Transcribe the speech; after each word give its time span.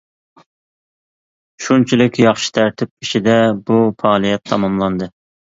شۇنچىلىك 1.65 2.19
ياخشى 2.23 2.49
تەرتىپ 2.57 3.05
ئىچىدە 3.07 3.37
بۇ 3.69 3.79
پائالىيەت 4.03 4.47
تاماملاندى. 4.53 5.13